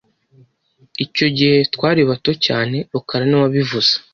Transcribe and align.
Icyo 1.05 1.27
gihe 1.37 1.57
twari 1.73 2.01
bato 2.09 2.31
cyane 2.45 2.77
rukara 2.93 3.23
niwe 3.25 3.41
wabivuze 3.43 3.93